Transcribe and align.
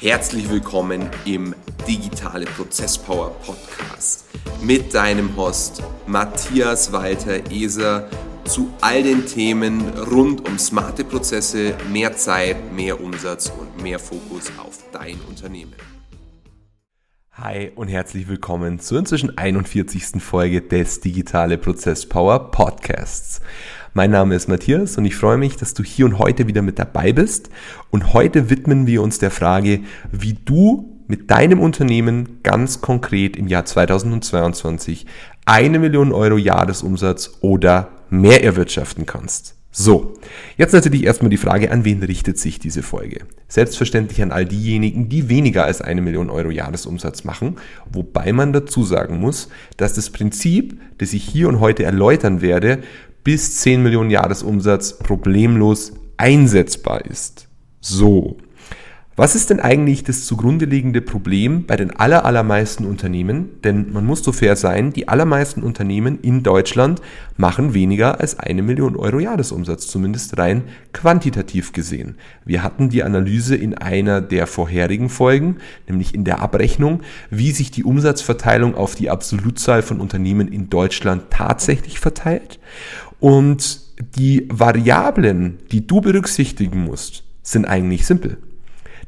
Herzlich 0.00 0.48
willkommen 0.48 1.10
im 1.24 1.56
Digitale 1.88 2.46
Prozesspower 2.46 3.30
Podcast 3.44 4.26
mit 4.62 4.94
deinem 4.94 5.36
Host 5.36 5.82
Matthias 6.06 6.92
Walter 6.92 7.50
Eser 7.50 8.08
zu 8.44 8.72
all 8.80 9.02
den 9.02 9.26
Themen 9.26 9.80
rund 9.98 10.48
um 10.48 10.56
smarte 10.56 11.02
Prozesse, 11.02 11.74
mehr 11.90 12.16
Zeit, 12.16 12.72
mehr 12.72 13.00
Umsatz 13.00 13.50
und 13.50 13.82
mehr 13.82 13.98
Fokus 13.98 14.52
auf 14.56 14.84
dein 14.92 15.18
Unternehmen. 15.28 15.74
Hi 17.32 17.72
und 17.74 17.88
herzlich 17.88 18.28
willkommen 18.28 18.78
zur 18.78 19.00
inzwischen 19.00 19.36
41. 19.36 20.22
Folge 20.22 20.62
des 20.62 21.00
Digitale 21.00 21.58
Prozess 21.58 22.06
Power 22.08 22.52
Podcasts. 22.52 23.40
Mein 23.94 24.10
Name 24.10 24.34
ist 24.34 24.48
Matthias 24.48 24.98
und 24.98 25.04
ich 25.06 25.16
freue 25.16 25.38
mich, 25.38 25.56
dass 25.56 25.72
du 25.72 25.82
hier 25.82 26.04
und 26.04 26.18
heute 26.18 26.46
wieder 26.46 26.62
mit 26.62 26.78
dabei 26.78 27.12
bist. 27.12 27.48
Und 27.90 28.12
heute 28.12 28.50
widmen 28.50 28.86
wir 28.86 29.02
uns 29.02 29.18
der 29.18 29.30
Frage, 29.30 29.80
wie 30.12 30.34
du 30.34 31.00
mit 31.06 31.30
deinem 31.30 31.60
Unternehmen 31.60 32.40
ganz 32.42 32.82
konkret 32.82 33.36
im 33.36 33.48
Jahr 33.48 33.64
2022 33.64 35.06
eine 35.46 35.78
Million 35.78 36.12
Euro 36.12 36.36
Jahresumsatz 36.36 37.38
oder 37.40 37.88
mehr 38.10 38.44
erwirtschaften 38.44 39.06
kannst. 39.06 39.54
So, 39.70 40.14
jetzt 40.56 40.72
natürlich 40.72 41.04
erstmal 41.04 41.30
die 41.30 41.36
Frage, 41.36 41.70
an 41.70 41.84
wen 41.84 42.02
richtet 42.02 42.38
sich 42.38 42.58
diese 42.58 42.82
Folge? 42.82 43.20
Selbstverständlich 43.48 44.20
an 44.22 44.32
all 44.32 44.44
diejenigen, 44.44 45.08
die 45.08 45.28
weniger 45.28 45.64
als 45.64 45.80
eine 45.80 46.02
Million 46.02 46.30
Euro 46.30 46.50
Jahresumsatz 46.50 47.24
machen, 47.24 47.56
wobei 47.90 48.32
man 48.32 48.52
dazu 48.52 48.82
sagen 48.82 49.18
muss, 49.18 49.48
dass 49.76 49.92
das 49.92 50.10
Prinzip, 50.10 50.80
das 50.98 51.12
ich 51.12 51.22
hier 51.22 51.48
und 51.48 51.60
heute 51.60 51.84
erläutern 51.84 52.40
werde, 52.40 52.80
bis 53.28 53.58
10 53.58 53.82
Millionen 53.82 54.08
Jahresumsatz 54.08 55.00
problemlos 55.00 55.92
einsetzbar 56.16 57.04
ist. 57.04 57.46
So, 57.78 58.38
was 59.18 59.34
ist 59.34 59.50
denn 59.50 59.58
eigentlich 59.58 60.04
das 60.04 60.26
zugrunde 60.26 60.64
liegende 60.64 61.02
Problem 61.02 61.66
bei 61.66 61.74
den 61.74 61.90
aller, 61.90 62.24
allermeisten 62.24 62.84
Unternehmen? 62.84 63.60
Denn 63.64 63.92
man 63.92 64.06
muss 64.06 64.22
so 64.22 64.30
fair 64.30 64.54
sein, 64.54 64.92
die 64.92 65.08
allermeisten 65.08 65.64
Unternehmen 65.64 66.20
in 66.20 66.44
Deutschland 66.44 67.02
machen 67.36 67.74
weniger 67.74 68.20
als 68.20 68.38
eine 68.38 68.62
Million 68.62 68.94
Euro 68.94 69.18
Jahresumsatz, 69.18 69.88
zumindest 69.88 70.38
rein 70.38 70.62
quantitativ 70.92 71.72
gesehen. 71.72 72.14
Wir 72.44 72.62
hatten 72.62 72.90
die 72.90 73.02
Analyse 73.02 73.56
in 73.56 73.74
einer 73.74 74.20
der 74.20 74.46
vorherigen 74.46 75.08
Folgen, 75.08 75.56
nämlich 75.88 76.14
in 76.14 76.22
der 76.22 76.38
Abrechnung, 76.38 77.02
wie 77.28 77.50
sich 77.50 77.72
die 77.72 77.82
Umsatzverteilung 77.82 78.76
auf 78.76 78.94
die 78.94 79.10
Absolutzahl 79.10 79.82
von 79.82 80.00
Unternehmen 80.00 80.46
in 80.46 80.70
Deutschland 80.70 81.24
tatsächlich 81.30 81.98
verteilt. 81.98 82.60
Und 83.20 83.80
die 84.16 84.46
Variablen, 84.50 85.58
die 85.72 85.86
du 85.86 86.00
berücksichtigen 86.00 86.84
musst, 86.84 87.24
sind 87.42 87.64
eigentlich 87.64 88.06
simpel. 88.06 88.38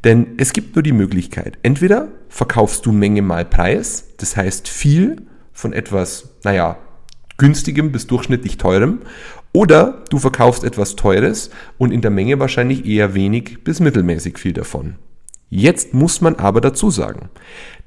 Denn 0.05 0.28
es 0.39 0.53
gibt 0.53 0.75
nur 0.75 0.83
die 0.83 0.92
Möglichkeit, 0.92 1.58
entweder 1.62 2.08
verkaufst 2.28 2.86
du 2.86 2.92
Menge 2.92 3.22
mal 3.22 3.44
Preis, 3.44 4.08
das 4.16 4.36
heißt 4.36 4.69
viel 4.69 5.22
von 5.53 5.72
etwas, 5.72 6.31
naja, 6.42 6.78
günstigem 7.36 7.92
bis 7.92 8.06
durchschnittlich 8.06 8.56
teurem, 8.56 9.00
oder 9.53 10.05
du 10.11 10.19
verkaufst 10.19 10.64
etwas 10.64 10.97
Teures 10.97 11.50
und 11.77 11.92
in 11.92 12.00
der 12.00 12.11
Menge 12.11 12.38
wahrscheinlich 12.38 12.86
eher 12.86 13.14
wenig 13.14 13.64
bis 13.64 13.81
mittelmäßig 13.81 14.38
viel 14.38 14.53
davon. 14.53 14.94
Jetzt 15.48 15.92
muss 15.92 16.20
man 16.20 16.36
aber 16.36 16.61
dazu 16.61 16.91
sagen, 16.91 17.28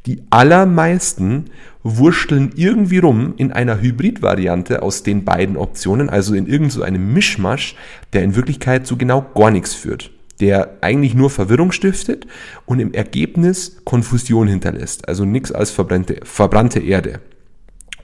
die 0.06 0.22
allermeisten 0.30 1.46
wurschteln 1.84 2.52
irgendwie 2.56 3.00
rum 3.00 3.34
in 3.38 3.52
einer 3.52 3.81
Hybridvariante 3.81 4.81
aus 4.81 5.03
den 5.03 5.26
beiden 5.26 5.58
Optionen, 5.58 6.09
also 6.09 6.34
in 6.34 6.48
irgendeinem 6.48 7.08
so 7.08 7.14
Mischmasch, 7.14 7.76
der 8.14 8.23
in 8.23 8.36
Wirklichkeit 8.36 8.88
zu 8.88 8.98
genau 8.98 9.26
gar 9.36 9.52
nichts 9.52 9.73
führt 9.73 10.11
der 10.39 10.80
eigentlich 10.81 11.14
nur 11.14 11.30
Verwirrung 11.30 11.72
stiftet 11.72 12.28
und 12.66 12.80
im 12.80 12.94
Ergebnis 12.94 13.78
Konfusion 13.86 14.48
hinterlässt. 14.48 15.08
Also 15.08 15.26
nichts 15.26 15.52
als 15.52 15.71
verbrannte, 15.71 16.20
verbrannte 16.23 16.80
Erde. 16.80 17.21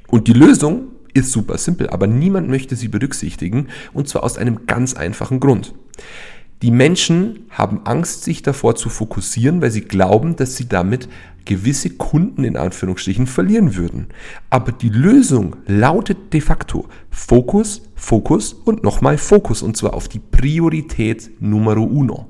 Und 0.07 0.27
die 0.27 0.33
Lösung 0.33 0.89
ist 1.13 1.31
super 1.31 1.57
simpel, 1.57 1.89
aber 1.89 2.07
niemand 2.07 2.47
möchte 2.47 2.75
sie 2.75 2.87
berücksichtigen 2.87 3.67
und 3.93 4.07
zwar 4.07 4.23
aus 4.23 4.37
einem 4.37 4.67
ganz 4.67 4.93
einfachen 4.93 5.39
Grund. 5.39 5.73
Die 6.61 6.71
Menschen 6.71 7.45
haben 7.51 7.81
Angst, 7.85 8.23
sich 8.23 8.41
davor 8.41 8.75
zu 8.75 8.89
fokussieren, 8.89 9.61
weil 9.61 9.71
sie 9.71 9.81
glauben, 9.81 10.35
dass 10.35 10.57
sie 10.57 10.67
damit 10.67 11.07
gewisse 11.45 11.91
Kunden 11.91 12.43
in 12.43 12.57
Anführungsstrichen 12.57 13.27
verlieren 13.27 13.75
würden. 13.75 14.07
Aber 14.49 14.73
die 14.73 14.89
Lösung 14.89 15.55
lautet 15.65 16.33
de 16.33 16.41
facto 16.41 16.85
Fokus, 17.09 17.81
Fokus 17.95 18.53
und 18.53 18.83
nochmal 18.83 19.17
Fokus 19.17 19.61
und 19.61 19.77
zwar 19.77 19.93
auf 19.93 20.09
die 20.09 20.19
Priorität 20.19 21.31
Numero 21.39 21.83
uno. 21.83 22.27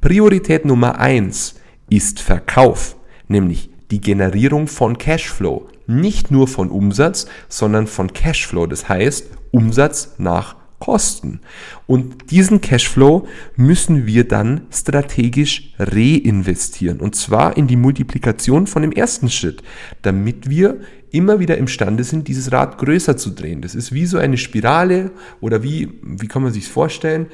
Priorität 0.00 0.64
Nummer 0.64 0.98
eins 0.98 1.56
ist 1.90 2.20
Verkauf, 2.20 2.96
nämlich 3.28 3.70
die 3.90 4.00
Generierung 4.00 4.68
von 4.68 4.96
Cashflow. 4.96 5.68
Nicht 5.86 6.30
nur 6.30 6.48
von 6.48 6.70
Umsatz, 6.70 7.26
sondern 7.48 7.86
von 7.86 8.12
Cashflow. 8.12 8.66
Das 8.66 8.88
heißt 8.88 9.26
Umsatz 9.50 10.14
nach 10.18 10.56
Kosten. 10.80 11.40
Und 11.86 12.30
diesen 12.32 12.60
Cashflow 12.60 13.28
müssen 13.54 14.06
wir 14.06 14.26
dann 14.26 14.62
strategisch 14.72 15.72
reinvestieren. 15.78 16.98
Und 16.98 17.14
zwar 17.14 17.56
in 17.56 17.68
die 17.68 17.76
Multiplikation 17.76 18.66
von 18.66 18.82
dem 18.82 18.90
ersten 18.90 19.30
Schritt, 19.30 19.62
damit 20.02 20.50
wir 20.50 20.80
immer 21.12 21.38
wieder 21.38 21.58
imstande 21.58 22.02
sind, 22.02 22.28
dieses 22.28 22.50
Rad 22.50 22.78
größer 22.78 23.16
zu 23.16 23.30
drehen. 23.30 23.62
Das 23.62 23.74
ist 23.74 23.92
wie 23.92 24.06
so 24.06 24.18
eine 24.18 24.38
Spirale 24.38 25.10
oder 25.40 25.62
wie, 25.62 25.88
wie 26.02 26.28
kann 26.28 26.42
man 26.42 26.52
sich 26.52 26.68
vorstellen? 26.68 27.26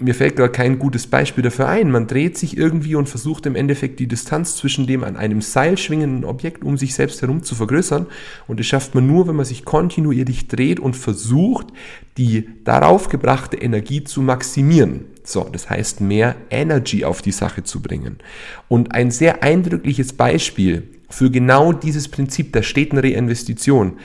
Mir 0.00 0.14
fällt 0.14 0.36
gerade 0.36 0.52
kein 0.52 0.78
gutes 0.78 1.06
Beispiel 1.06 1.42
dafür 1.42 1.68
ein. 1.68 1.90
Man 1.90 2.06
dreht 2.06 2.36
sich 2.38 2.56
irgendwie 2.56 2.94
und 2.94 3.08
versucht 3.08 3.46
im 3.46 3.56
Endeffekt 3.56 4.00
die 4.00 4.06
Distanz 4.06 4.56
zwischen 4.56 4.86
dem 4.86 5.04
an 5.04 5.16
einem 5.16 5.40
Seil 5.40 5.78
schwingenden 5.78 6.24
Objekt 6.24 6.64
um 6.64 6.76
sich 6.76 6.94
selbst 6.94 7.22
herum 7.22 7.42
zu 7.42 7.54
vergrößern. 7.54 8.06
Und 8.46 8.60
das 8.60 8.66
schafft 8.66 8.94
man 8.94 9.06
nur, 9.06 9.28
wenn 9.28 9.36
man 9.36 9.44
sich 9.44 9.64
kontinuierlich 9.64 10.48
dreht 10.48 10.80
und 10.80 10.96
versucht, 10.96 11.68
die 12.16 12.48
darauf 12.64 13.08
gebrachte 13.08 13.56
Energie 13.56 14.04
zu 14.04 14.22
maximieren. 14.22 15.04
So, 15.24 15.48
das 15.50 15.70
heißt, 15.70 16.00
mehr 16.00 16.36
Energy 16.50 17.04
auf 17.04 17.22
die 17.22 17.32
Sache 17.32 17.62
zu 17.62 17.80
bringen. 17.80 18.18
Und 18.68 18.94
ein 18.94 19.10
sehr 19.10 19.42
eindrückliches 19.42 20.12
Beispiel 20.14 20.88
für 21.08 21.30
genau 21.30 21.72
dieses 21.72 22.08
Prinzip 22.08 22.52
der 22.52 22.62
steten 22.62 22.98
Reinvestition 22.98 23.98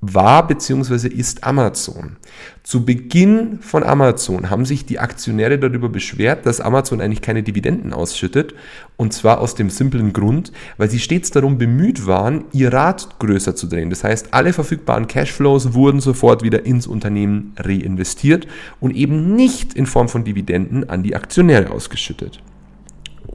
war 0.00 0.46
bzw. 0.46 1.08
ist 1.08 1.44
Amazon. 1.44 2.16
Zu 2.62 2.84
Beginn 2.84 3.60
von 3.60 3.82
Amazon 3.82 4.50
haben 4.50 4.64
sich 4.66 4.84
die 4.84 4.98
Aktionäre 4.98 5.58
darüber 5.58 5.88
beschwert, 5.88 6.44
dass 6.44 6.60
Amazon 6.60 7.00
eigentlich 7.00 7.22
keine 7.22 7.42
Dividenden 7.42 7.92
ausschüttet. 7.92 8.54
Und 8.96 9.12
zwar 9.12 9.40
aus 9.40 9.54
dem 9.54 9.70
simplen 9.70 10.12
Grund, 10.12 10.52
weil 10.76 10.90
sie 10.90 10.98
stets 10.98 11.30
darum 11.30 11.58
bemüht 11.58 12.06
waren, 12.06 12.44
ihr 12.52 12.72
Rad 12.72 13.18
größer 13.18 13.56
zu 13.56 13.66
drehen. 13.68 13.90
Das 13.90 14.04
heißt, 14.04 14.34
alle 14.34 14.52
verfügbaren 14.52 15.06
Cashflows 15.06 15.72
wurden 15.72 16.00
sofort 16.00 16.42
wieder 16.42 16.66
ins 16.66 16.86
Unternehmen 16.86 17.54
reinvestiert 17.58 18.46
und 18.80 18.94
eben 18.94 19.34
nicht 19.34 19.74
in 19.74 19.86
Form 19.86 20.08
von 20.08 20.24
Dividenden 20.24 20.88
an 20.90 21.02
die 21.02 21.16
Aktionäre 21.16 21.70
ausgeschüttet. 21.70 22.42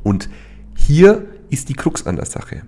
Und 0.03 0.29
hier 0.75 1.25
ist 1.51 1.69
die 1.69 1.73
Krux 1.73 2.07
an 2.07 2.15
der 2.15 2.25
Sache. 2.25 2.63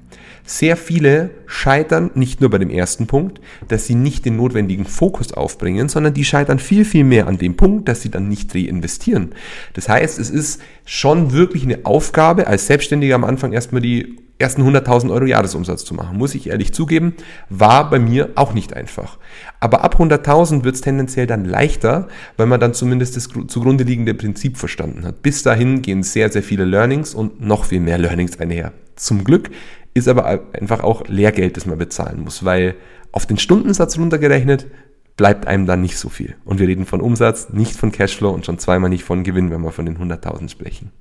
Sehr 0.45 0.75
viele 0.75 1.31
scheitern 1.45 2.11
nicht 2.15 2.41
nur 2.41 2.49
bei 2.49 2.57
dem 2.57 2.69
ersten 2.69 3.07
Punkt, 3.07 3.39
dass 3.69 3.87
sie 3.87 3.95
nicht 3.95 4.25
den 4.25 4.35
notwendigen 4.35 4.85
Fokus 4.85 5.31
aufbringen, 5.31 5.87
sondern 5.89 6.13
die 6.13 6.25
scheitern 6.25 6.59
viel, 6.59 6.83
viel 6.83 7.05
mehr 7.05 7.27
an 7.27 7.37
dem 7.37 7.55
Punkt, 7.55 7.87
dass 7.87 8.01
sie 8.01 8.11
dann 8.11 8.27
nicht 8.27 8.53
reinvestieren. 8.53 9.33
Das 9.73 9.87
heißt, 9.87 10.19
es 10.19 10.29
ist 10.29 10.61
schon 10.85 11.31
wirklich 11.31 11.63
eine 11.63 11.85
Aufgabe, 11.85 12.47
als 12.47 12.67
Selbstständiger 12.67 13.15
am 13.15 13.23
Anfang 13.23 13.53
erstmal 13.53 13.81
die 13.81 14.17
ersten 14.43 14.61
100.000 14.61 15.11
Euro 15.11 15.25
Jahresumsatz 15.25 15.85
zu 15.85 15.93
machen. 15.95 16.17
Muss 16.17 16.35
ich 16.35 16.47
ehrlich 16.47 16.73
zugeben, 16.73 17.15
war 17.49 17.89
bei 17.89 17.97
mir 17.97 18.29
auch 18.35 18.53
nicht 18.53 18.73
einfach. 18.73 19.17
Aber 19.59 19.83
ab 19.83 19.99
100.000 19.99 20.63
wird 20.63 20.75
es 20.75 20.81
tendenziell 20.81 21.25
dann 21.25 21.45
leichter, 21.45 22.09
weil 22.37 22.45
man 22.45 22.59
dann 22.59 22.73
zumindest 22.73 23.15
das 23.15 23.29
zugrunde 23.47 23.85
liegende 23.85 24.13
Prinzip 24.13 24.57
verstanden 24.57 25.05
hat. 25.05 25.23
Bis 25.23 25.41
dahin 25.41 25.81
gehen 25.81 26.03
sehr, 26.03 26.29
sehr 26.29 26.43
viele 26.43 26.65
Learnings 26.65 27.15
und 27.15 27.41
noch 27.41 27.65
viel 27.65 27.79
mehr 27.79 27.97
Learnings 27.97 28.39
einher. 28.39 28.73
Zum 28.95 29.23
Glück 29.23 29.49
ist 29.93 30.07
aber 30.07 30.25
einfach 30.53 30.83
auch 30.83 31.07
Lehrgeld, 31.07 31.55
das 31.55 31.65
man 31.65 31.77
bezahlen 31.77 32.21
muss, 32.21 32.43
weil 32.43 32.75
auf 33.11 33.25
den 33.25 33.37
Stundensatz 33.37 33.97
runtergerechnet 33.97 34.67
bleibt 35.15 35.47
einem 35.47 35.65
dann 35.65 35.81
nicht 35.81 35.97
so 35.97 36.09
viel. 36.09 36.35
Und 36.43 36.59
wir 36.59 36.67
reden 36.67 36.85
von 36.85 36.99
Umsatz, 36.99 37.49
nicht 37.49 37.75
von 37.75 37.91
Cashflow 37.91 38.31
und 38.31 38.45
schon 38.45 38.59
zweimal 38.59 38.89
nicht 38.89 39.03
von 39.03 39.23
Gewinn, 39.23 39.51
wenn 39.51 39.61
wir 39.61 39.71
von 39.71 39.85
den 39.85 39.97
100.000 39.97 40.49
sprechen. 40.49 40.91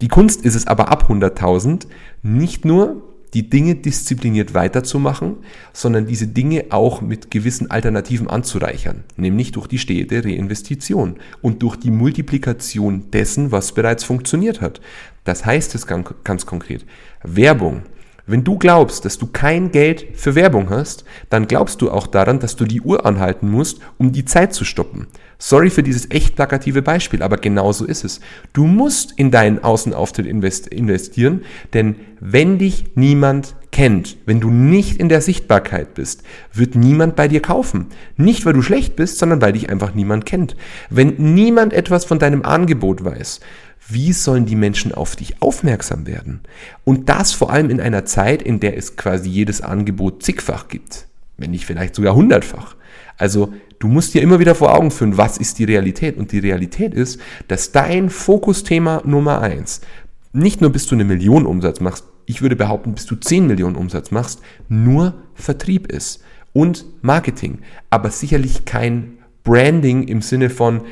Die 0.00 0.08
Kunst 0.08 0.42
ist 0.42 0.54
es 0.54 0.66
aber 0.66 0.88
ab 0.88 1.10
100.000 1.10 1.86
nicht 2.22 2.64
nur 2.64 3.02
die 3.34 3.50
Dinge 3.50 3.74
diszipliniert 3.74 4.54
weiterzumachen, 4.54 5.38
sondern 5.72 6.06
diese 6.06 6.28
Dinge 6.28 6.66
auch 6.70 7.00
mit 7.00 7.30
gewissen 7.30 7.70
Alternativen 7.70 8.28
anzureichern, 8.28 9.04
nämlich 9.16 9.52
durch 9.52 9.66
die 9.66 9.78
stete 9.78 10.24
Reinvestition 10.24 11.16
und 11.42 11.62
durch 11.62 11.76
die 11.76 11.90
Multiplikation 11.90 13.10
dessen, 13.10 13.52
was 13.52 13.72
bereits 13.72 14.04
funktioniert 14.04 14.60
hat. 14.60 14.80
Das 15.24 15.44
heißt 15.44 15.74
es 15.74 15.86
ganz, 15.86 16.46
konkret, 16.46 16.86
Werbung. 17.22 17.82
Wenn 18.30 18.44
du 18.44 18.58
glaubst, 18.58 19.06
dass 19.06 19.16
du 19.16 19.26
kein 19.26 19.70
Geld 19.72 20.04
für 20.12 20.34
Werbung 20.34 20.68
hast, 20.68 21.06
dann 21.30 21.48
glaubst 21.48 21.80
du 21.80 21.90
auch 21.90 22.06
daran, 22.06 22.40
dass 22.40 22.56
du 22.56 22.66
die 22.66 22.82
Uhr 22.82 23.06
anhalten 23.06 23.50
musst, 23.50 23.80
um 23.96 24.12
die 24.12 24.26
Zeit 24.26 24.52
zu 24.52 24.66
stoppen. 24.66 25.06
Sorry 25.38 25.70
für 25.70 25.82
dieses 25.82 26.10
echt 26.10 26.36
plakative 26.36 26.82
Beispiel, 26.82 27.22
aber 27.22 27.38
genau 27.38 27.72
so 27.72 27.86
ist 27.86 28.04
es. 28.04 28.20
Du 28.52 28.66
musst 28.66 29.12
in 29.12 29.30
deinen 29.30 29.64
Außenauftritt 29.64 30.26
investieren, 30.26 31.42
denn 31.72 31.96
wenn 32.20 32.58
dich 32.58 32.84
niemand 32.96 33.56
kennt, 33.78 34.16
wenn 34.26 34.40
du 34.40 34.50
nicht 34.50 34.98
in 34.98 35.08
der 35.08 35.20
Sichtbarkeit 35.20 35.94
bist, 35.94 36.24
wird 36.52 36.74
niemand 36.74 37.14
bei 37.14 37.28
dir 37.28 37.40
kaufen. 37.40 37.86
Nicht, 38.16 38.44
weil 38.44 38.52
du 38.52 38.60
schlecht 38.60 38.96
bist, 38.96 39.18
sondern 39.18 39.40
weil 39.40 39.52
dich 39.52 39.70
einfach 39.70 39.94
niemand 39.94 40.26
kennt. 40.26 40.56
Wenn 40.90 41.14
niemand 41.34 41.72
etwas 41.72 42.04
von 42.04 42.18
deinem 42.18 42.42
Angebot 42.42 43.04
weiß, 43.04 43.38
wie 43.88 44.12
sollen 44.12 44.46
die 44.46 44.56
Menschen 44.56 44.92
auf 44.92 45.14
dich 45.14 45.40
aufmerksam 45.40 46.08
werden? 46.08 46.40
Und 46.82 47.08
das 47.08 47.30
vor 47.30 47.52
allem 47.52 47.70
in 47.70 47.80
einer 47.80 48.04
Zeit, 48.04 48.42
in 48.42 48.58
der 48.58 48.76
es 48.76 48.96
quasi 48.96 49.30
jedes 49.30 49.60
Angebot 49.60 50.24
zigfach 50.24 50.66
gibt, 50.66 51.06
wenn 51.36 51.52
nicht 51.52 51.64
vielleicht 51.64 51.94
sogar 51.94 52.16
hundertfach. 52.16 52.74
Also 53.16 53.52
du 53.78 53.86
musst 53.86 54.12
dir 54.12 54.22
immer 54.22 54.40
wieder 54.40 54.56
vor 54.56 54.74
Augen 54.74 54.90
führen, 54.90 55.16
was 55.16 55.38
ist 55.38 55.60
die 55.60 55.64
Realität? 55.64 56.16
Und 56.16 56.32
die 56.32 56.40
Realität 56.40 56.94
ist, 56.94 57.20
dass 57.46 57.70
dein 57.70 58.10
Fokusthema 58.10 59.02
Nummer 59.04 59.40
eins 59.40 59.82
nicht 60.32 60.60
nur 60.60 60.70
bis 60.70 60.86
du 60.86 60.94
eine 60.94 61.04
Million 61.04 61.46
Umsatz 61.46 61.80
machst, 61.80 62.04
ich 62.28 62.42
würde 62.42 62.56
behaupten, 62.56 62.94
bis 62.94 63.06
du 63.06 63.16
10 63.16 63.46
Millionen 63.46 63.74
Umsatz 63.74 64.10
machst, 64.10 64.42
nur 64.68 65.14
Vertrieb 65.34 65.90
ist 65.90 66.22
und 66.52 66.84
Marketing, 67.02 67.60
aber 67.90 68.10
sicherlich 68.10 68.66
kein 68.66 69.18
Branding 69.44 70.06
im 70.06 70.20
Sinne 70.20 70.50
von, 70.50 70.82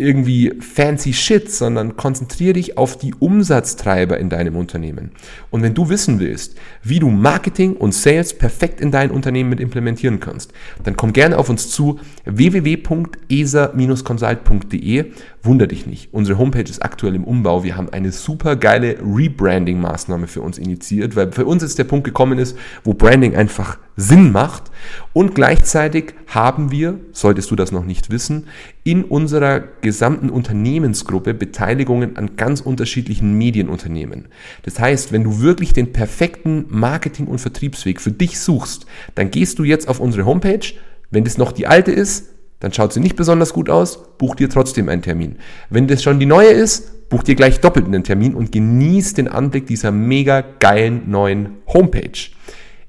irgendwie 0.00 0.54
fancy 0.60 1.12
Shit, 1.12 1.50
sondern 1.50 1.96
konzentriere 1.96 2.52
dich 2.52 2.78
auf 2.78 2.96
die 2.96 3.12
Umsatztreiber 3.18 4.16
in 4.18 4.30
deinem 4.30 4.54
Unternehmen. 4.54 5.10
Und 5.50 5.62
wenn 5.62 5.74
du 5.74 5.88
wissen 5.88 6.20
willst, 6.20 6.56
wie 6.84 7.00
du 7.00 7.10
Marketing 7.10 7.74
und 7.74 7.92
Sales 7.92 8.38
perfekt 8.38 8.80
in 8.80 8.92
dein 8.92 9.10
Unternehmen 9.10 9.50
mit 9.50 9.58
implementieren 9.58 10.20
kannst, 10.20 10.52
dann 10.84 10.96
komm 10.96 11.12
gerne 11.12 11.36
auf 11.36 11.50
uns 11.50 11.70
zu 11.70 11.98
www.esa-consult.de. 12.24 15.06
Wunder 15.42 15.66
dich 15.66 15.86
nicht, 15.86 16.14
unsere 16.14 16.38
Homepage 16.38 16.62
ist 16.62 16.84
aktuell 16.84 17.16
im 17.16 17.24
Umbau. 17.24 17.64
Wir 17.64 17.76
haben 17.76 17.88
eine 17.88 18.12
super 18.12 18.54
geile 18.54 18.98
Rebranding-Maßnahme 19.00 20.28
für 20.28 20.42
uns 20.42 20.58
initiiert, 20.58 21.16
weil 21.16 21.32
für 21.32 21.44
uns 21.44 21.64
jetzt 21.64 21.78
der 21.78 21.84
Punkt 21.84 22.04
gekommen 22.04 22.38
ist, 22.38 22.56
wo 22.84 22.94
Branding 22.94 23.34
einfach 23.34 23.78
Sinn 23.98 24.30
macht. 24.30 24.70
Und 25.12 25.34
gleichzeitig 25.34 26.14
haben 26.28 26.70
wir, 26.70 27.00
solltest 27.12 27.50
du 27.50 27.56
das 27.56 27.72
noch 27.72 27.84
nicht 27.84 28.10
wissen, 28.10 28.46
in 28.84 29.02
unserer 29.02 29.60
gesamten 29.80 30.30
Unternehmensgruppe 30.30 31.34
Beteiligungen 31.34 32.16
an 32.16 32.36
ganz 32.36 32.60
unterschiedlichen 32.60 33.36
Medienunternehmen. 33.36 34.28
Das 34.62 34.78
heißt, 34.78 35.12
wenn 35.12 35.24
du 35.24 35.40
wirklich 35.40 35.72
den 35.72 35.92
perfekten 35.92 36.66
Marketing- 36.68 37.26
und 37.26 37.40
Vertriebsweg 37.40 38.00
für 38.00 38.12
dich 38.12 38.38
suchst, 38.38 38.86
dann 39.16 39.32
gehst 39.32 39.58
du 39.58 39.64
jetzt 39.64 39.88
auf 39.88 39.98
unsere 39.98 40.24
Homepage. 40.24 40.74
Wenn 41.10 41.24
das 41.24 41.36
noch 41.36 41.50
die 41.50 41.66
alte 41.66 41.90
ist, 41.90 42.28
dann 42.60 42.72
schaut 42.72 42.92
sie 42.92 43.00
nicht 43.00 43.16
besonders 43.16 43.52
gut 43.52 43.68
aus, 43.68 44.16
buch 44.16 44.36
dir 44.36 44.48
trotzdem 44.48 44.88
einen 44.88 45.02
Termin. 45.02 45.36
Wenn 45.70 45.88
das 45.88 46.04
schon 46.04 46.20
die 46.20 46.26
neue 46.26 46.50
ist, 46.50 47.08
buch 47.08 47.24
dir 47.24 47.34
gleich 47.34 47.60
doppelt 47.60 47.86
einen 47.86 48.04
Termin 48.04 48.34
und 48.34 48.52
genieß 48.52 49.14
den 49.14 49.26
Anblick 49.26 49.66
dieser 49.66 49.90
mega 49.90 50.44
geilen 50.60 51.10
neuen 51.10 51.56
Homepage. 51.66 52.30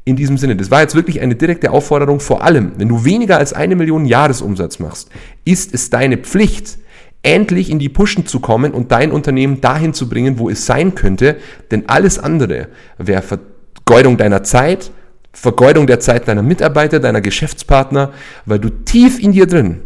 In 0.06 0.16
diesem 0.16 0.38
Sinne, 0.38 0.56
das 0.56 0.72
war 0.72 0.82
jetzt 0.82 0.96
wirklich 0.96 1.22
eine 1.22 1.36
direkte 1.36 1.72
Aufforderung, 1.72 2.20
vor 2.20 2.44
allem, 2.44 2.74
wenn 2.78 2.88
du 2.88 3.06
weniger 3.06 3.38
als 3.38 3.54
eine 3.54 3.76
Million 3.76 4.06
Jahresumsatz 4.06 4.80
machst, 4.80 5.10
ist 5.46 5.74
es 5.74 5.90
deine 5.90 6.18
Pflicht, 6.18 6.80
endlich 7.22 7.70
in 7.70 7.80
die 7.80 7.90
Pushen 7.90 8.26
zu 8.26 8.40
kommen 8.40 8.74
und 8.74 8.92
dein 8.92 9.12
Unternehmen 9.12 9.62
dahin 9.62 9.94
zu 9.94 10.08
bringen, 10.08 10.40
wo 10.40 10.50
es 10.50 10.66
sein 10.66 10.96
könnte, 10.96 11.38
denn 11.70 11.88
alles 11.88 12.18
andere 12.18 12.70
wäre 12.98 13.22
Vergeudung 13.22 14.18
deiner 14.18 14.44
Zeit, 14.44 14.92
Vergeudung 15.34 15.86
der 15.86 16.00
Zeit 16.00 16.28
deiner 16.28 16.44
Mitarbeiter, 16.44 17.00
deiner 17.00 17.22
Geschäftspartner, 17.22 18.14
weil 18.46 18.60
du 18.60 18.70
tief 18.70 19.20
in 19.20 19.32
dir 19.32 19.48
drin 19.48 19.82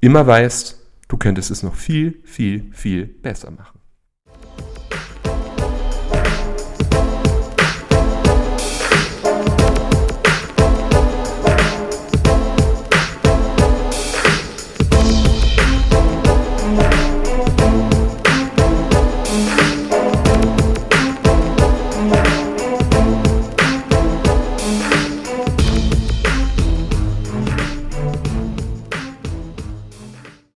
immer 0.00 0.26
weißt, 0.26 0.78
du 1.08 1.16
könntest 1.16 1.50
es 1.50 1.62
noch 1.62 1.74
viel, 1.74 2.20
viel, 2.24 2.70
viel 2.72 3.06
besser 3.06 3.50
machen. 3.50 3.77